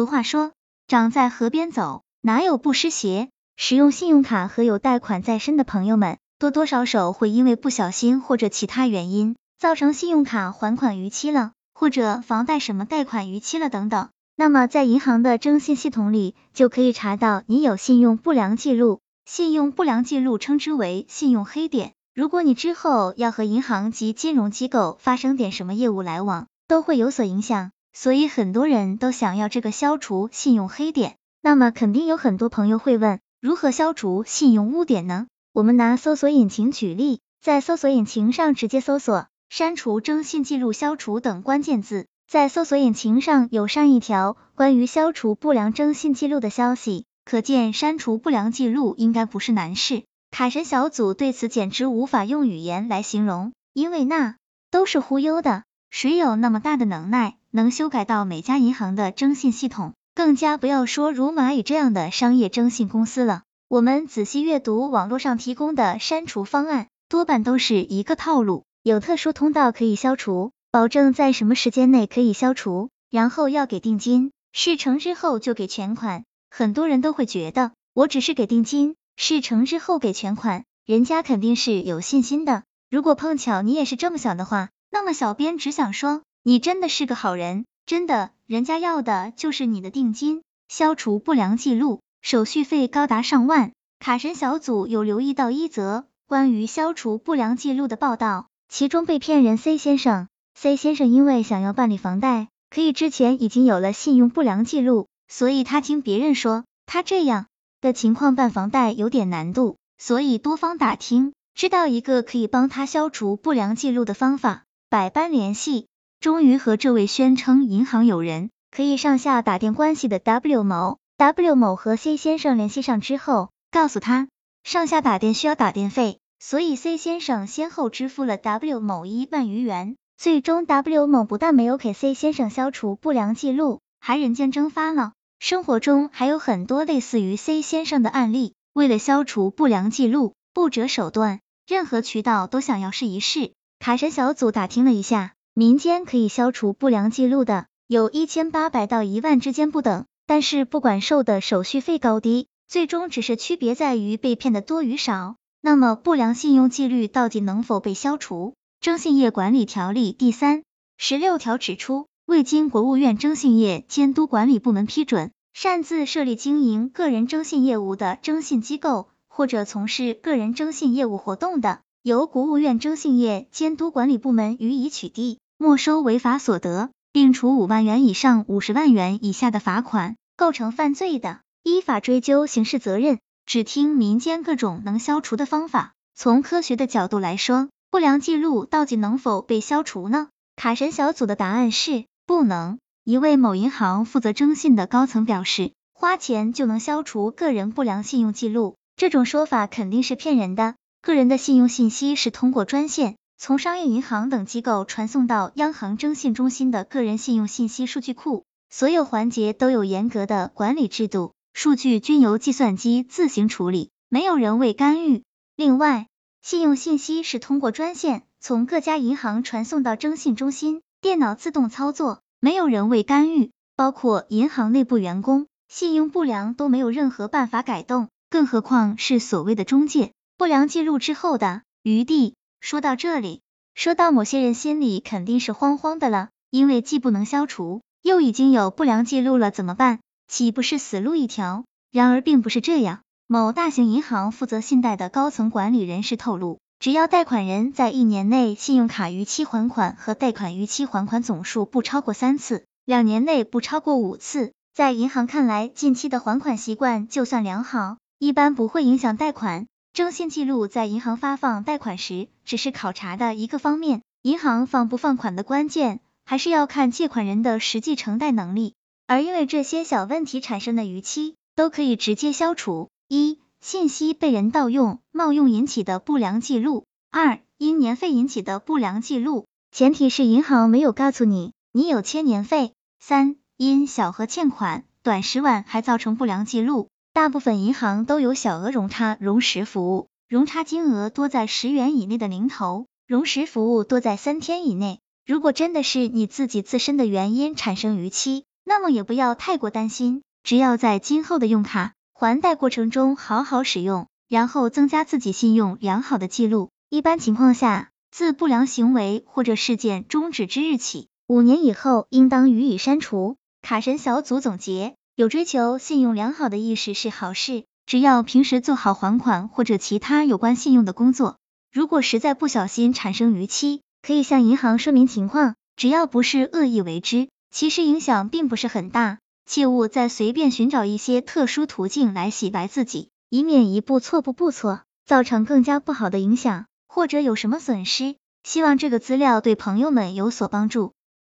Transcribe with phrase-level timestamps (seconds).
[0.00, 0.52] 俗话说，
[0.88, 3.28] 长在河边走，哪有不湿鞋？
[3.58, 14.08] 使用信用卡和有贷款在身的朋友们，多多少少会因为不小心或者其他原因，造成信用卡还款逾期了，或者房贷什么贷款逾期了等等。
[14.36, 19.00] 那么在银行的征信系统里，就可以查到你有信用不良记录。
[19.26, 21.92] 信用不良记录称之为信用黑点。
[22.14, 27.70] 如果你之后要和银行及金融机构发生点什么业务来往，都会有所影响。
[27.92, 31.16] 所以很多人都想要这个消除信用黑点。
[31.42, 35.26] 那么肯定有很多朋友会问，如何消除信用污点呢？
[35.52, 42.06] 我们拿搜索引擎举例，在搜索引擎上直接搜索“删除征信记录消除”等关键字。
[42.28, 50.04] 在搜索引擎上有上一条关于消除不良征信记录的消息，可见删除不良记录应该不是难事。
[50.30, 54.36] 卡神小组对此简直无法用语言来形容，因为那
[54.70, 55.64] 都是忽悠的。
[55.90, 59.94] 谁有那么大的能耐，能修改到每家银行的征信系统？
[60.14, 63.42] 更加不要说如蚂蚁这样的商业征信公司了。
[63.68, 70.52] 我们仔细阅读网络上提供的删除方案，多半都是一个套路，有特殊通道可以消除。
[70.72, 76.22] 保证在什么时间内可以消除，然后要给定金，事成之后就给全款。
[76.48, 82.62] 很多人都会觉得，我只是给定金，事成之后给全款，人家肯定是有信心的。
[82.88, 90.42] 如果碰巧你也是这么想的话，那么小编只想说，你真的是个好人，真的，人家要的就是你的定金。
[90.68, 93.72] 消除不良记录，手续费高达上万。
[93.98, 100.28] 卡神小组有留意到一则关于消除不良记录的报道，其中被骗人 C 先生。
[100.54, 107.46] C 先生因为想要办理房贷，可以之前已经有了信用不良记录，所以他听别人说他这样
[107.82, 115.88] 的情况办房贷有点难度，所以多方打听，知道一个可以帮他消除不良记录的方法，百般联系，
[116.20, 124.28] 终于和这位宣称银行有人可以上下打电关系的 W 某，W 某和 C 先生联系上之后，告诉他
[124.62, 129.96] 上下打电需要打电费，所以 C 先生先后支付了 W 某一万余元。
[130.18, 135.12] 最终，W 某不但没有给 C 先生消除不良记录，还人间蒸发了。
[135.38, 143.54] 生活中还有很多类似于 C 先生的案例，为了消除不良记录，不择手段，任何渠道都想要试一试。
[143.78, 150.06] 卡神小组打听了一下，民间可以消除不良记录的，有一千八百到一万之间不等。
[150.26, 155.34] 但是不管收的手续费高低，最终只是区别在于被骗的多与少。
[155.60, 158.54] 那么不良信用记录到底能否被消除？
[158.80, 160.62] 征信业管理条例第三
[160.96, 183.18] 十六条指出，未经国务院征信业监督管理部门批准，擅自设立经营个人征信业务的征信机构，或者从事个人征信业务活动的，由国务院征信业监督管理部门予以取缔，没收违法所得，并处五万元以上五十万元以下的罚款；构成犯罪的，依法追究刑事责任。
[183.44, 187.68] 只听民间各种能消除的方法，从科学的角度来说。
[187.90, 190.28] 不良记录到底能否被消除呢？
[190.56, 192.78] 卡神小组的答案是不能。
[193.04, 200.76] 一位某银行负责征信的高层表示，花钱就能消除个人不良信用记录，这种说法肯定是骗人的。
[201.02, 215.22] 个人的信用信息是通过专线从商业银行等机构传送到央行征信中心的个人信用信息数据库，所有环节都有严格的管理制度，数据均由计算机自行处理，没有人为干预。
[215.56, 216.06] 另外，
[216.42, 230.12] 信用信息是通过专线从各家银行传送到征信中心，电脑自动操作，没有人为干预，包括银行内部员工，信用不良都没有任何办法改动，更何况是所谓的中介。
[230.40, 233.42] 不良记录之后的余地，说到这里，
[233.74, 240.00] 说到某些人心里肯定是慌慌的了，因为既不能消除，又已经有不良记录了，怎么办？
[240.28, 241.64] 岂不是死路一条？
[241.92, 243.00] 然而并不是这样。
[243.26, 259.66] 某大型银行负责信贷的高层管理人士透露，只要贷款人在一年内信用卡逾期还款和贷款逾期还款总数不超过三次，两年内不超过五次，在银行看来，近期的还款习惯就算良好，一般不会影响贷款。
[259.92, 268.74] 征信记录在银行发放贷款时只是考察的一个方面，银行放不放款的关键还是要看借款人的实际承贷能力。
[269.08, 272.88] 而因为这些小问题产生的逾期，都可以直接消除。
[273.08, 295.00] 一、信息被人盗用、冒用引起的不良记录；二、因年费引起的不良记录，前提是银行没有告诉你你有欠年费；三、因小额欠款短十万还造成不良记录，大部分银行都有小额融差融实服务，融差金额多在十元以内的零头，融实服务多在三天以内。
[295.26, 306.70] 如果真的是你自己自身的原因产生逾期，那么也不要太过担心，只要在今后的用卡还贷过程中好好使用，然后增加自己信用良好的记录。
[306.90, 313.36] 一般情况下，自不良行为或者事件终止之日起，五年以后应当予以删除。
[313.62, 321.36] 卡神小组总结：有追求信用良好的意识是好事，只要平时做好还款或者其他有关信用的工作。
[321.70, 329.18] 如果实在不小心产生逾期，可以向银行说明情况，只要不是恶意为之，其实影响并不是很大。
[329.44, 338.16] 切勿再随便寻找一些特殊途径来洗白自己，以免一步错步步错，造成更加不好的影响，或者有什么损失。
[338.42, 340.94] 希望这个资料对朋友们有所帮助。